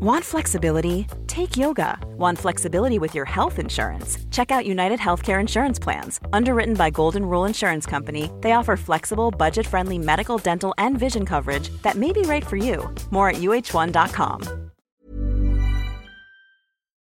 [0.00, 1.06] Want flexibility?
[1.26, 1.98] Take yoga.
[2.16, 4.16] Want flexibility with your health insurance?
[4.30, 6.20] Check out United Healthcare Insurance Plans.
[6.32, 11.26] Underwritten by Golden Rule Insurance Company, they offer flexible, budget friendly medical, dental, and vision
[11.26, 12.88] coverage that may be right for you.
[13.10, 14.70] More at uhone.com.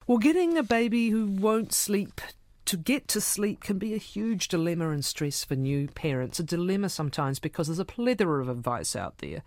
[0.07, 2.19] Well, getting a baby who won't sleep
[2.65, 6.39] to get to sleep can be a huge dilemma and stress for new parents.
[6.39, 9.43] A dilemma sometimes because there's a plethora of advice out there,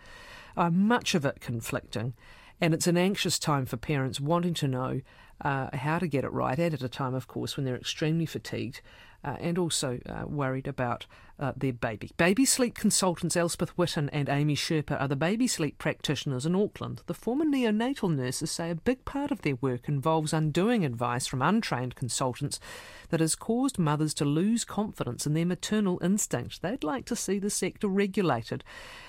[0.56, 2.14] uh, much of it conflicting.
[2.60, 5.00] And it's an anxious time for parents wanting to know
[5.40, 8.26] uh, how to get it right, and at a time, of course, when they're extremely
[8.26, 8.80] fatigued
[9.24, 11.06] uh, and also uh, worried about
[11.38, 12.10] uh, their baby.
[12.16, 17.02] Baby sleep consultants Elspeth Whitten and Amy Sherpa are the baby sleep practitioners in Auckland.
[17.06, 21.42] The former neonatal nurses say a big part of their work involves undoing advice from
[21.42, 22.60] untrained consultants
[23.10, 26.62] that has caused mothers to lose confidence in their maternal instinct.
[26.62, 28.62] They'd like to see the sector regulated.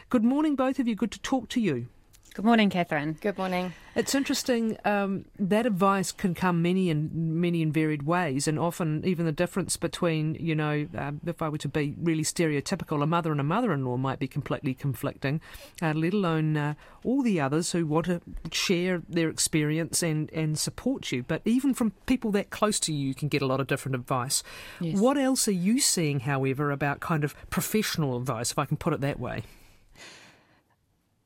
[0.10, 0.96] Good morning, both of you.
[0.96, 1.88] Good to talk to you.
[2.36, 3.16] Good morning, Catherine.
[3.22, 3.74] Good morning.
[3.96, 4.76] It's interesting.
[4.85, 9.32] Um, that advice can come many and many and varied ways, and often even the
[9.32, 13.40] difference between, you know, uh, if I were to be really stereotypical, a mother and
[13.40, 15.41] a mother-in-law might be completely conflicting.
[15.80, 18.20] Uh, let alone uh, all the others who want to
[18.52, 21.22] share their experience and and support you.
[21.22, 23.94] But even from people that close to you, you can get a lot of different
[23.94, 24.41] advice.
[24.79, 24.98] Yes.
[24.98, 28.94] What else are you seeing, however, about kind of professional advice, if I can put
[28.94, 29.44] it that way?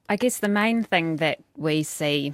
[0.09, 2.33] I guess the main thing that we see,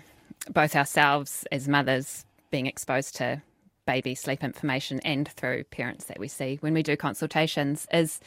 [0.52, 3.42] both ourselves as mothers being exposed to
[3.88, 8.20] baby sleep information and through parents that we see when we do consultations, is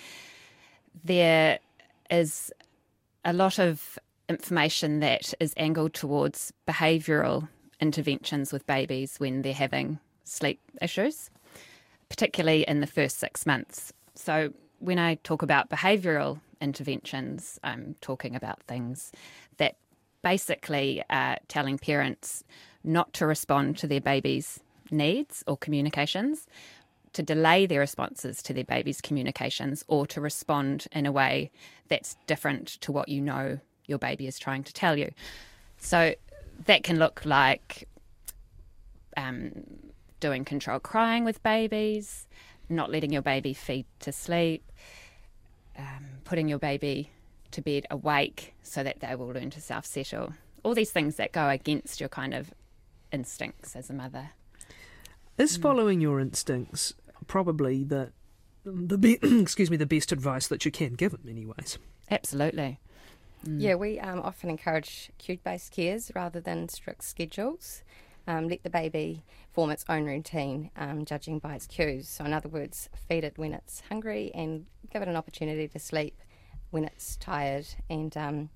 [1.05, 1.61] there
[2.11, 2.52] is
[3.24, 7.48] a lot of information that is angled towards behavioural
[7.80, 11.30] interventions with babies when they're having sleep issues,
[12.08, 13.92] particularly in the first six months.
[14.14, 19.12] So, when I talk about behavioural interventions, I'm talking about things
[19.59, 19.77] that
[20.23, 22.45] basically are telling parents
[22.83, 26.47] not to respond to their baby's needs or communications,
[27.13, 31.51] to delay their responses to their baby's communications, or to respond in a way
[31.89, 35.11] that's different to what you know your baby is trying to tell you.
[35.79, 36.14] So
[36.67, 37.89] that can look like
[39.17, 39.53] um,
[40.20, 42.27] doing controlled crying with babies,
[42.69, 44.63] not letting your baby feed to sleep,
[45.79, 47.11] um, putting your baby
[47.53, 50.35] to bed awake so that they will learn to self settle.
[50.63, 52.53] All these things that go against your kind of
[53.13, 54.31] instincts as a mother.
[55.39, 56.92] Is following your instincts
[57.27, 58.13] probably the
[58.65, 61.79] the be- excuse me the best advice that you can give in many ways?
[62.11, 62.81] Absolutely.
[63.45, 67.83] Yeah, we um, often encourage cue based cares rather than strict schedules.
[68.29, 72.09] Um, let the baby form its own routine, um, judging by its cues.
[72.09, 75.79] So, in other words, feed it when it's hungry and give it an opportunity to
[75.79, 76.20] sleep
[76.70, 77.67] when it's tired.
[77.89, 78.51] And um,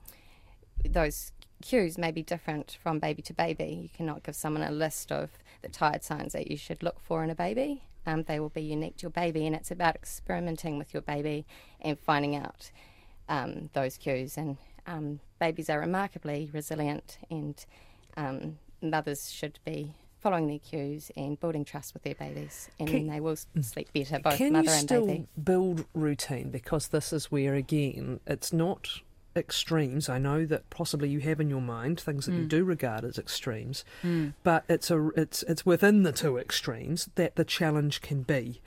[0.85, 1.33] those
[1.63, 3.79] cues may be different from baby to baby.
[3.83, 5.31] You cannot give someone a list of
[5.63, 7.85] the tired signs that you should look for in a baby.
[8.07, 11.47] Um, they will be unique to your baby, and it's about experimenting with your baby
[11.81, 12.71] and finding out
[13.29, 14.39] um, those cues.
[14.39, 17.65] And um, babies are remarkably resilient, and
[18.83, 23.15] mothers should be following their cues and building trust with their babies, and Can- then
[23.15, 23.65] they will mm.
[23.65, 25.27] sleep better, both can mother you and still baby.
[25.43, 26.51] build routine?
[26.51, 29.01] Because this is where again it's not
[29.35, 30.09] extremes.
[30.09, 32.49] I know that possibly you have in your mind things that you mm.
[32.49, 34.35] do regard as extremes, mm.
[34.43, 38.61] but it's a it's it's within the two extremes that the challenge can be,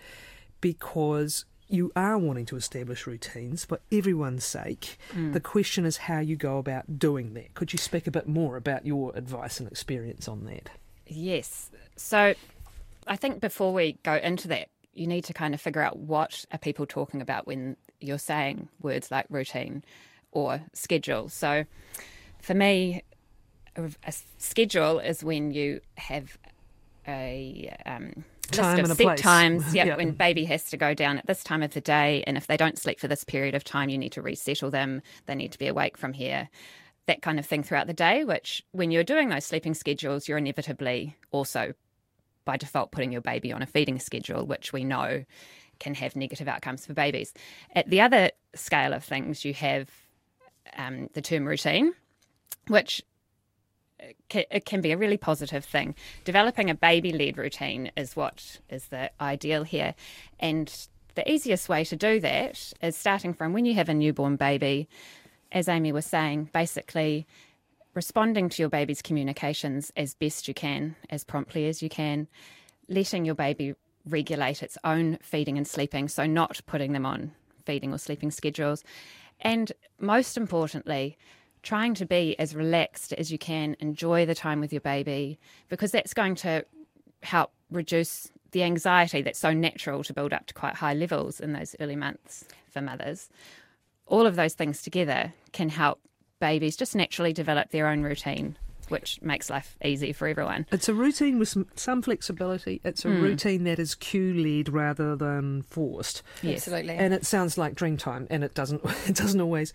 [0.61, 4.97] because you are wanting to establish routines for everyone's sake.
[5.13, 7.55] The question is how you go about doing that.
[7.55, 10.69] Could you speak a bit more about your advice and experience on that?
[11.07, 11.71] Yes.
[11.95, 12.35] So
[13.07, 16.45] I think before we go into that, you need to kind of figure out what
[16.51, 19.83] are people talking about when you're saying words like routine
[20.31, 21.27] or schedule.
[21.29, 21.65] So
[22.39, 23.01] for me,
[23.75, 26.37] a, a schedule is when you have
[27.07, 29.21] a um, Time list of set place.
[29.21, 29.63] times.
[29.73, 29.95] Yeah, Yeah.
[29.97, 32.57] when baby has to go down at this time of the day, and if they
[32.57, 35.01] don't sleep for this period of time, you need to resettle them.
[35.25, 36.49] They need to be awake from here.
[37.07, 38.23] That kind of thing throughout the day.
[38.23, 41.73] Which, when you're doing those sleeping schedules, you're inevitably also,
[42.45, 45.23] by default, putting your baby on a feeding schedule, which we know
[45.79, 47.33] can have negative outcomes for babies.
[47.75, 49.89] At the other scale of things, you have
[50.77, 51.93] um, the term routine,
[52.67, 53.01] which
[54.29, 55.95] it can be a really positive thing.
[56.25, 59.95] Developing a baby led routine is what is the ideal here.
[60.39, 60.73] And
[61.15, 64.87] the easiest way to do that is starting from when you have a newborn baby,
[65.51, 67.27] as Amy was saying, basically
[67.93, 72.27] responding to your baby's communications as best you can, as promptly as you can,
[72.89, 73.75] letting your baby
[74.05, 77.31] regulate its own feeding and sleeping, so not putting them on
[77.65, 78.83] feeding or sleeping schedules.
[79.39, 81.17] And most importantly,
[81.63, 85.39] trying to be as relaxed as you can, enjoy the time with your baby,
[85.69, 86.65] because that's going to
[87.23, 91.53] help reduce the anxiety that's so natural to build up to quite high levels in
[91.53, 93.29] those early months for mothers.
[94.05, 95.99] All of those things together can help
[96.39, 98.57] babies just naturally develop their own routine
[98.89, 100.65] which makes life easy for everyone.
[100.71, 102.81] It's a routine with some, some flexibility.
[102.83, 103.21] It's a mm.
[103.21, 106.21] routine that is cue led rather than forced.
[106.41, 106.67] Yes.
[106.67, 106.95] Absolutely.
[106.95, 108.83] And it sounds like dream time, and it doesn't.
[109.07, 109.73] It doesn't always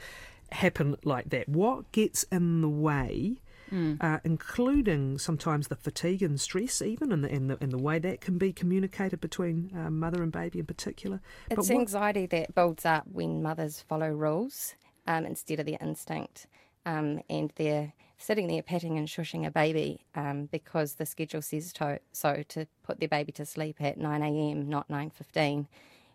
[0.52, 1.48] happen like that.
[1.48, 3.40] What gets in the way?
[3.72, 4.02] Mm.
[4.02, 7.98] Uh, including sometimes the fatigue and stress, even, and the, and the, and the way
[7.98, 11.20] that can be communicated between uh, mother and baby in particular.
[11.50, 11.78] It's what...
[11.78, 14.74] anxiety that builds up when mothers follow rules
[15.06, 16.46] um, instead of their instinct,
[16.86, 21.72] um, and they're sitting there patting and shushing a baby um, because the schedule says
[21.72, 25.66] to, so to put their baby to sleep at 9 a.m., not 9.15,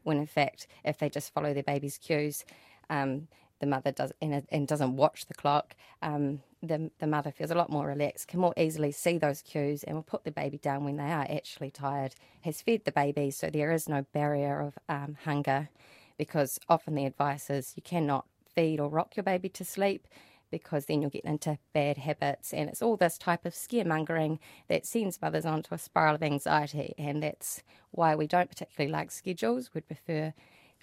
[0.04, 2.44] when in fact, if they just follow their baby's cues,
[2.90, 3.28] um,
[3.63, 7.56] the mother does and, and doesn't watch the clock, um, the, the mother feels a
[7.56, 10.83] lot more relaxed, can more easily see those cues, and will put the baby down
[10.83, 12.13] when they are actually tired.
[12.42, 15.69] Has fed the baby, so there is no barrier of um, hunger,
[16.18, 20.07] because often the advice is you cannot feed or rock your baby to sleep
[20.51, 22.54] because then you'll get into bad habits.
[22.54, 24.38] And it's all this type of scaremongering
[24.68, 26.94] that sends mothers onto a spiral of anxiety.
[26.98, 29.71] And that's why we don't particularly like schedules.
[29.74, 30.33] We'd prefer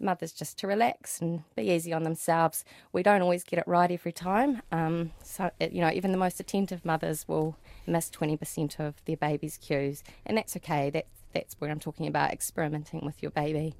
[0.00, 2.64] mothers just to relax and be easy on themselves.
[2.92, 4.62] We don't always get it right every time.
[4.72, 7.56] Um, so, it, you know, even the most attentive mothers will
[7.86, 10.90] miss 20% of their baby's cues, and that's okay.
[10.90, 13.74] That's, that's where I'm talking about experimenting with your baby,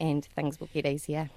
[0.00, 1.30] and things will get easier.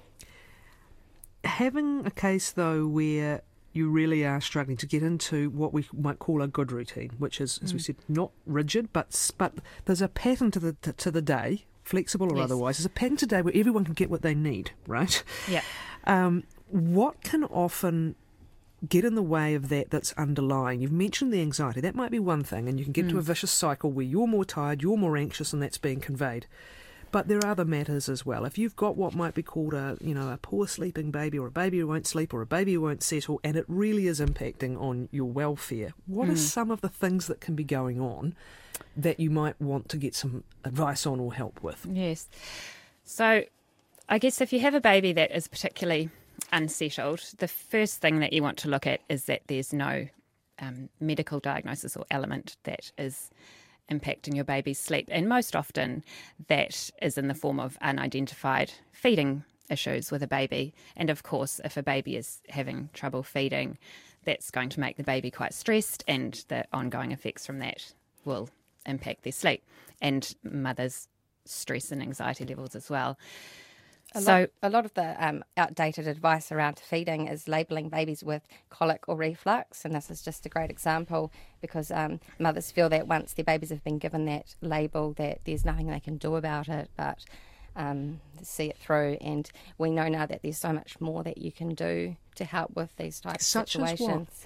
[1.44, 3.42] Having a case, though, where
[3.72, 7.40] you really are struggling to get into what we might call a good routine, which
[7.40, 7.74] is, as mm.
[7.74, 9.54] we said, not rigid, but but
[9.84, 12.44] there's a pattern to the to, to the day flexible or yes.
[12.44, 12.78] otherwise.
[12.78, 15.22] There's a pen today where everyone can get what they need, right?
[15.48, 15.62] Yeah.
[16.04, 18.14] Um, what can often
[18.88, 20.80] get in the way of that that's underlying?
[20.80, 21.80] You've mentioned the anxiety.
[21.80, 23.10] That might be one thing, and you can get mm.
[23.10, 26.46] to a vicious cycle where you're more tired, you're more anxious, and that's being conveyed.
[27.12, 28.44] But there are other matters as well.
[28.44, 31.48] If you've got what might be called a, you know, a poor sleeping baby or
[31.48, 34.20] a baby who won't sleep or a baby who won't settle and it really is
[34.20, 36.32] impacting on your welfare, what mm.
[36.32, 38.34] are some of the things that can be going on
[38.96, 41.86] that you might want to get some advice on or help with?
[41.90, 42.28] Yes.
[43.04, 43.44] So
[44.08, 46.10] I guess if you have a baby that is particularly
[46.52, 50.06] unsettled, the first thing that you want to look at is that there's no
[50.60, 53.30] um, medical diagnosis or element that is
[53.90, 55.08] impacting your baby's sleep.
[55.10, 56.04] And most often,
[56.48, 60.74] that is in the form of unidentified feeding issues with a baby.
[60.96, 63.78] And of course, if a baby is having trouble feeding,
[64.24, 67.92] that's going to make the baby quite stressed, and the ongoing effects from that
[68.24, 68.50] will
[68.86, 69.62] impact their sleep
[70.02, 71.08] and mothers'
[71.44, 73.18] stress and anxiety levels as well.
[74.14, 78.24] A so, lot, a lot of the um, outdated advice around feeding is labelling babies
[78.24, 82.88] with colic or reflux, and this is just a great example because um, mothers feel
[82.88, 86.34] that once their babies have been given that label, that there's nothing they can do
[86.34, 87.24] about it, but
[87.76, 89.16] um, see it through.
[89.20, 92.74] And we know now that there's so much more that you can do to help
[92.74, 94.44] with these types Such of situations.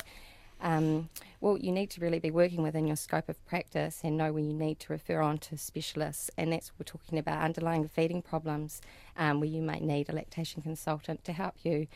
[0.65, 1.11] Um,
[1.43, 4.47] well, you need to really be working within your scope of practice and know when
[4.47, 6.31] you need to refer on to specialists.
[6.39, 8.81] And that's we're talking about underlying feeding problems,
[9.17, 11.87] um, where you might need a lactation consultant to help you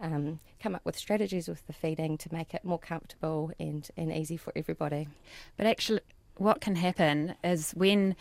[0.00, 4.12] um, come up with strategies with the feeding to make it more comfortable and, and
[4.12, 5.08] easy for everybody.
[5.56, 6.00] But actually,
[6.36, 8.14] what can happen is when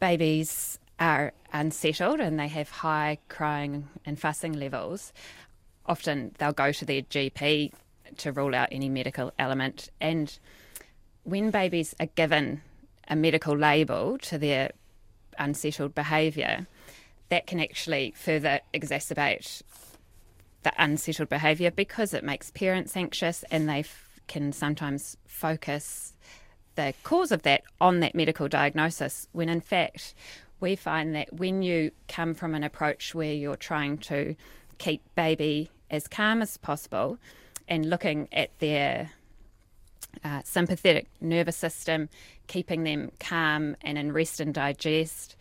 [0.00, 5.12] babies are unsettled and they have high crying and fussing levels,
[5.84, 7.72] often they'll go to their GP
[8.18, 9.90] to rule out any medical element.
[10.00, 10.36] And
[11.24, 12.62] when babies are given
[13.08, 14.72] a medical label to their
[15.38, 16.66] unsettled behaviour,
[17.28, 19.62] that can actually further exacerbate
[20.62, 26.12] the unsettled behaviour because it makes parents anxious and they f- can sometimes focus
[26.74, 30.14] the cause of that on that medical diagnosis when in fact
[30.60, 34.36] we find that when you come from an approach where you're trying to
[34.78, 37.18] keep baby as calm as possible
[37.68, 39.10] and looking at their
[40.24, 42.08] uh, sympathetic nervous system,
[42.46, 45.36] keeping them calm and in rest and digest.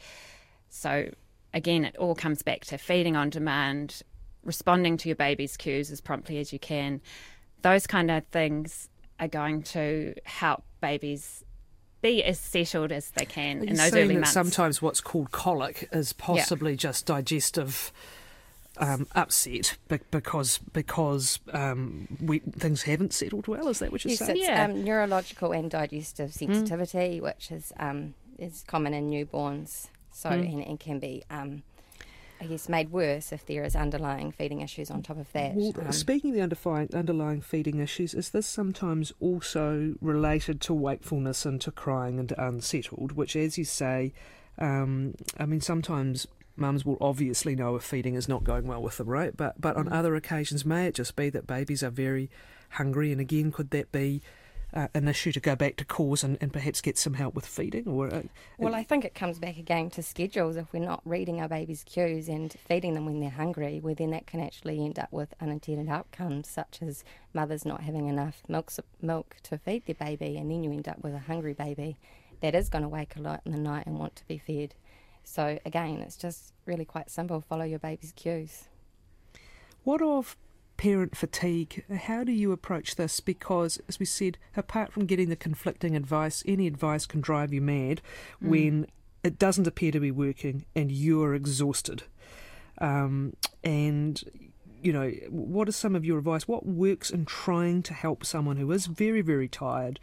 [0.70, 1.12] So,
[1.54, 4.02] again, it all comes back to feeding on demand,
[4.44, 7.02] responding to your baby's cues as promptly as you can.
[7.62, 11.44] Those kind of things are going to help babies
[12.02, 14.32] be as settled as they can in those early months.
[14.32, 16.78] Sometimes what's called colic is possibly yeah.
[16.78, 17.92] just digestive
[18.78, 23.68] um, upset because because um, we, things haven't settled well.
[23.68, 24.38] Is that what you're yes, saying?
[24.38, 26.54] It's, yeah, um, neurological and digestive hmm.
[26.54, 27.22] sensitivity, mm.
[27.22, 29.88] which is um, is common in newborns.
[30.14, 30.54] So mm.
[30.54, 31.64] and, and, can be um,
[32.42, 35.54] I guess, made worse if there is underlying feeding issues on top of that.
[35.54, 40.74] Well, Um, speaking of the underlying, underlying feeding issues, is this sometimes also related to
[40.74, 44.14] wakefulness and to crying and to unsettled, which, as you say,
[44.58, 46.26] um, I mean, sometimes
[46.56, 49.36] mums will obviously know if feeding is not going well with them, right?
[49.36, 49.94] But but on Mm.
[49.94, 52.30] other occasions, may it just be that babies are very
[52.72, 54.22] hungry, and again, could that be
[54.74, 57.46] uh, an issue to go back to cause and, and perhaps get some help with
[57.46, 57.86] feeding?
[57.90, 58.22] Or uh,
[58.58, 60.56] Well, I think it comes back again to schedules.
[60.56, 64.12] If we're not reading our babies' cues and feeding them when they're hungry, well, then
[64.12, 67.04] that can actually end up with unintended outcomes, such as
[67.34, 71.04] mothers not having enough milk, milk to feed their baby, and then you end up
[71.04, 71.98] with a hungry baby
[72.40, 74.74] that is going to wake a lot in the night and want to be fed.
[75.24, 78.66] So, again, it's just really quite simple follow your baby's cues.
[79.84, 80.36] What of
[80.78, 81.84] parent fatigue?
[82.06, 83.20] How do you approach this?
[83.20, 87.62] Because, as we said, apart from getting the conflicting advice, any advice can drive you
[87.62, 88.02] mad
[88.40, 88.88] when
[89.24, 92.04] it doesn't appear to be working and you're exhausted.
[92.80, 94.24] Um, and,
[94.82, 96.48] you know, what is some of your advice?
[96.48, 100.00] What works in trying to help someone who is very, very tired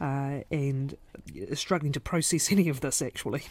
[0.00, 0.96] uh, and
[1.34, 3.42] is struggling to process any of this actually?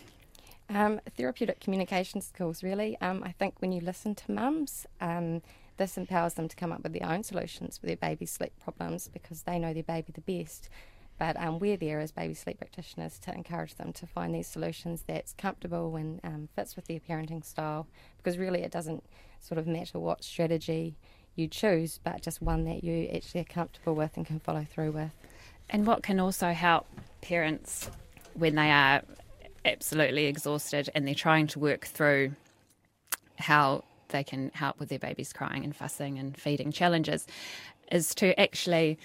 [0.72, 2.96] Um, therapeutic communication skills, really.
[3.02, 5.42] Um, I think when you listen to mums, um,
[5.78, 9.08] this empowers them to come up with their own solutions for their baby's sleep problems
[9.08, 10.70] because they know their baby the best.
[11.18, 15.04] But um, we're there as baby sleep practitioners to encourage them to find these solutions
[15.08, 19.04] that's comfortable and um, fits with their parenting style because really it doesn't
[19.40, 20.96] sort of matter what strategy
[21.36, 24.92] you choose, but just one that you actually are comfortable with and can follow through
[24.92, 25.12] with.
[25.70, 26.88] And what can also help
[27.22, 27.90] parents
[28.34, 29.02] when they are
[29.66, 32.34] absolutely exhausted and they're trying to work through
[33.38, 37.28] how they can help with their babies crying and fussing and feeding challenges
[37.92, 38.98] is to actually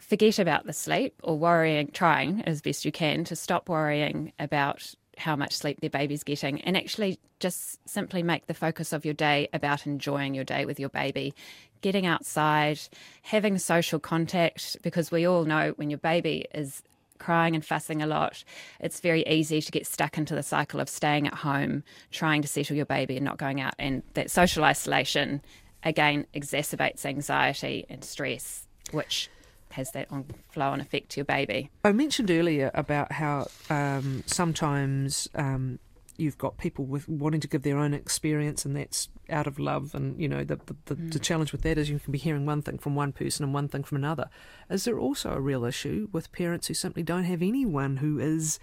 [0.00, 4.94] forget about the sleep or worrying, trying as best you can to stop worrying about
[5.16, 9.14] how much sleep their baby's getting and actually just simply make the focus of your
[9.14, 11.34] day about enjoying your day with your baby,
[11.82, 12.80] getting outside,
[13.22, 16.82] having social contact, because we all know when your baby is
[17.18, 18.44] crying and fussing a lot,
[18.80, 22.48] it's very easy to get stuck into the cycle of staying at home, trying to
[22.48, 23.74] settle your baby and not going out.
[23.78, 25.42] And that social isolation,
[25.82, 29.30] again, exacerbates anxiety and stress, which
[29.72, 31.70] has that on flow on effect to your baby.
[31.84, 35.78] I mentioned earlier about how um, sometimes um,
[36.16, 39.94] you've got people with wanting to give their own experience, and that's out of love.
[39.94, 42.46] And you know, the the, the, the challenge with that is you can be hearing
[42.46, 44.28] one thing from one person and one thing from another.
[44.70, 48.58] Is there also a real issue with parents who simply don't have anyone who is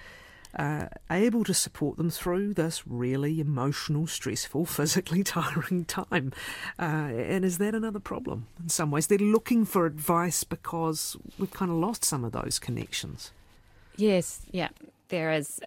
[0.56, 6.34] uh, able to support them through this really emotional, stressful, physically tiring time.
[6.80, 9.08] Uh, and is that another problem in some ways?
[9.08, 13.32] They're looking for advice because we've kind of lost some of those connections.
[13.96, 14.70] Yes, yeah,
[15.10, 15.60] there is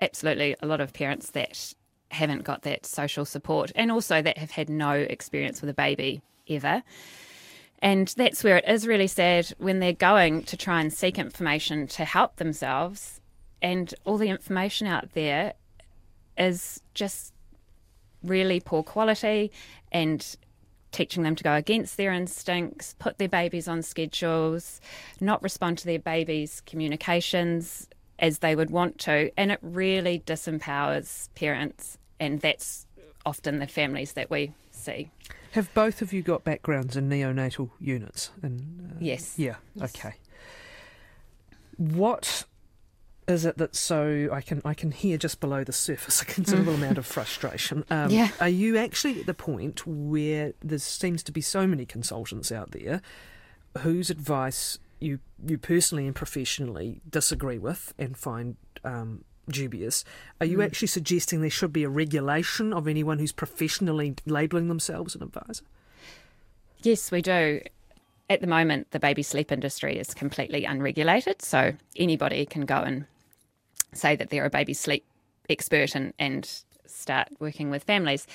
[0.00, 1.74] absolutely a lot of parents that
[2.10, 6.22] haven't got that social support and also that have had no experience with a baby
[6.48, 6.82] ever.
[7.82, 11.86] And that's where it is really sad when they're going to try and seek information
[11.88, 13.20] to help themselves,
[13.62, 15.54] and all the information out there
[16.36, 17.32] is just
[18.22, 19.50] really poor quality
[19.92, 20.36] and
[20.92, 24.80] teaching them to go against their instincts, put their babies on schedules,
[25.20, 27.88] not respond to their babies' communications
[28.20, 29.30] as they would want to.
[29.36, 32.86] And it really disempowers parents, and that's
[33.26, 35.10] often the families that we see.
[35.52, 38.30] Have both of you got backgrounds in neonatal units?
[38.42, 39.34] And, uh, Yes.
[39.36, 39.56] Yeah.
[39.82, 40.14] Okay.
[41.76, 42.44] What
[43.26, 46.74] is it that so I can I can hear just below the surface a considerable
[46.74, 47.84] amount of frustration?
[47.90, 48.28] Um, Yeah.
[48.40, 52.72] Are you actually at the point where there seems to be so many consultants out
[52.72, 53.00] there
[53.78, 60.04] whose advice you you personally and professionally disagree with and find um, dubious?
[60.40, 65.14] Are you actually suggesting there should be a regulation of anyone who's professionally labelling themselves
[65.14, 65.64] an advisor?
[66.82, 67.60] Yes, we do.
[68.28, 73.06] At the moment, the baby sleep industry is completely unregulated, so anybody can go and
[73.92, 75.04] say that they're a baby sleep
[75.48, 76.48] expert and, and
[76.86, 78.26] start working with families.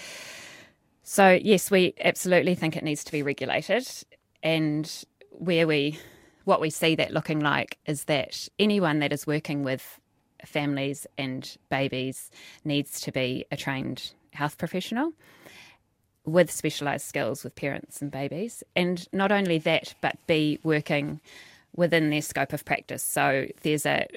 [1.03, 3.87] So, yes, we absolutely think it needs to be regulated.
[4.43, 4.91] And
[5.31, 5.99] where we,
[6.45, 9.99] what we see that looking like is that anyone that is working with
[10.45, 12.31] families and babies
[12.63, 15.11] needs to be a trained health professional
[16.25, 18.63] with specialised skills with parents and babies.
[18.75, 21.19] And not only that, but be working
[21.75, 23.03] within their scope of practice.
[23.03, 24.07] So there's a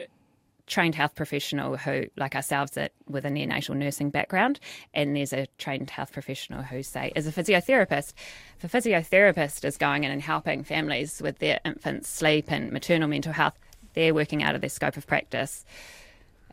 [0.69, 4.61] trained health professional who, like ourselves, that with a neonatal nursing background,
[4.95, 8.13] and there's a trained health professional who, say, is a physiotherapist.
[8.61, 13.09] If a physiotherapist is going in and helping families with their infants' sleep and maternal
[13.09, 13.59] mental health,
[13.95, 15.65] they're working out of their scope of practice.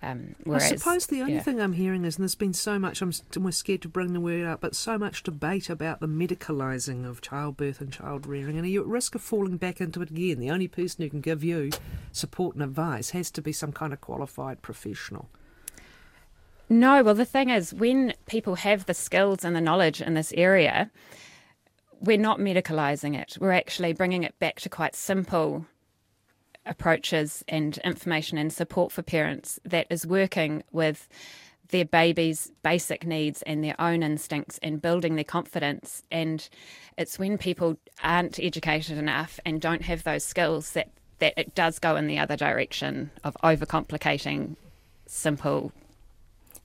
[0.05, 1.41] Um, I suppose the only yeah.
[1.41, 4.19] thing I'm hearing is, and there's been so much, I'm we're scared to bring the
[4.19, 8.65] word out, but so much debate about the medicalising of childbirth and child rearing, and
[8.65, 10.39] are you at risk of falling back into it again?
[10.39, 11.71] The only person who can give you
[12.11, 15.27] support and advice has to be some kind of qualified professional.
[16.69, 20.33] No, well, the thing is, when people have the skills and the knowledge in this
[20.37, 20.91] area,
[21.99, 23.37] we're not medicalising it.
[23.39, 25.65] We're actually bringing it back to quite simple
[26.65, 31.07] approaches and information and support for parents that is working with
[31.69, 36.03] their baby's basic needs and their own instincts and building their confidence.
[36.11, 36.47] And
[36.97, 41.79] it's when people aren't educated enough and don't have those skills that, that it does
[41.79, 44.55] go in the other direction of overcomplicating
[45.07, 45.71] simple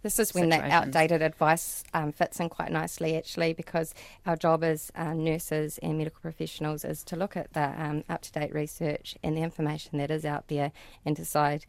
[0.03, 4.65] this is when that outdated advice um, fits in quite nicely, actually, because our job
[4.65, 8.55] as uh, nurses and medical professionals is to look at the um, up to date
[8.55, 10.73] research and the information that is out there
[11.05, 11.67] and decide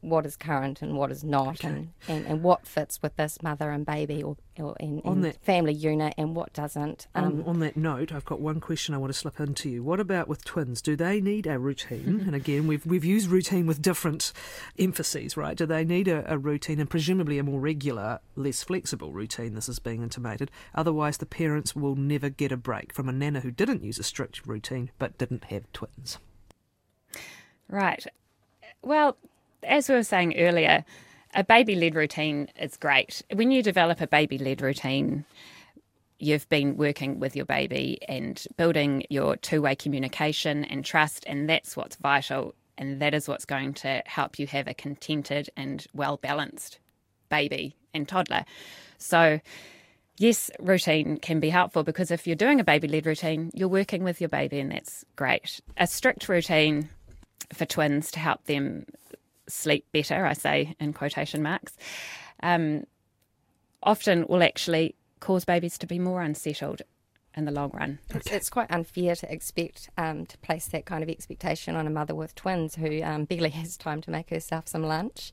[0.00, 1.68] what is current and what is not, okay.
[1.68, 5.42] and, and, and, what fits with this mother and baby or, or in, in that,
[5.44, 7.06] family unit and what doesn't.
[7.14, 9.82] Um, on, on, that note, I've got one question I want to slip into you.
[9.82, 10.80] What about with twins?
[10.80, 12.20] Do they need a routine?
[12.26, 14.32] and again, we've we've used routine with different
[14.78, 15.56] emphases, right?
[15.56, 19.54] Do they need a, a routine and presumably a more regular, less flexible routine?
[19.54, 20.50] This is being intimated.
[20.74, 24.02] Otherwise, the parents will never get a break from a nana who didn't use a
[24.02, 26.18] strict routine but didn't have twins.
[27.68, 28.06] Right.
[28.82, 29.16] Well,
[29.62, 30.84] as we were saying earlier,
[31.34, 33.22] a baby led routine is great.
[33.32, 35.24] When you develop a baby led routine,
[36.18, 41.48] you've been working with your baby and building your two way communication and trust, and
[41.48, 42.54] that's what's vital.
[42.76, 46.78] And that is what's going to help you have a contented and well balanced
[47.28, 48.44] baby and toddler.
[48.98, 49.40] So,
[50.18, 54.02] yes, routine can be helpful because if you're doing a baby led routine, you're working
[54.02, 55.60] with your baby, and that's great.
[55.76, 56.88] A strict routine
[57.52, 58.86] for twins to help them
[59.48, 61.76] sleep better, I say in quotation marks,
[62.42, 62.84] um,
[63.82, 66.82] often will actually cause babies to be more unsettled
[67.36, 67.98] in the long run.
[68.10, 71.90] It's, it's quite unfair to expect um, to place that kind of expectation on a
[71.90, 75.32] mother with twins who um, barely has time to make herself some lunch.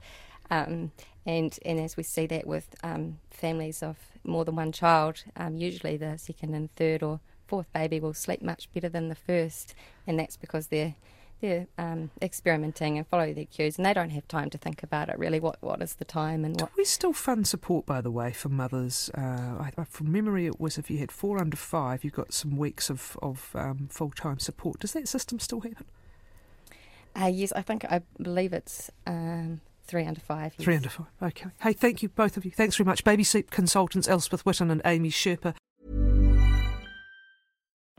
[0.50, 0.92] Um,
[1.26, 5.58] and and as we see that with um, families of more than one child, um,
[5.58, 9.76] usually the second and third or fourth baby will sleep much better than the first,
[10.08, 10.96] and that's because they're
[11.42, 15.10] they're um, experimenting and follow their cues, and they don't have time to think about
[15.10, 15.40] it really.
[15.40, 16.72] What what is the time and what?
[16.78, 19.10] We still fund support, by the way, for mothers?
[19.18, 22.56] Uh, I, from memory, it was if you had four under five, you got some
[22.58, 24.80] weeks of of um, full time support.
[24.80, 25.86] Does that system still happen?
[27.20, 28.90] Uh, yes, I think I believe it's.
[29.06, 30.54] Um, Three under five.
[30.58, 30.64] Yes.
[30.64, 31.08] Three under five.
[31.22, 31.50] Okay.
[31.62, 32.52] Hey, thank you, both of you.
[32.52, 33.04] Thanks very much.
[33.04, 35.54] Baby Sleep Consultants Elspeth Whitten and Amy Sherper.